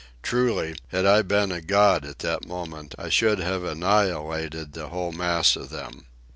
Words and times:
Truly, 0.23 0.77
had 0.87 1.05
I 1.05 1.21
been 1.21 1.51
a 1.51 1.61
god 1.61 2.05
at 2.07 2.17
that 2.25 2.47
moment, 2.47 2.95
I 2.97 3.09
should 3.09 3.37
have 3.37 3.63
annihilated 3.63 4.73
the 4.73 4.87
whole 4.89 5.11
mass 5.11 5.55
of 5.55 5.69
them. 5.69 6.07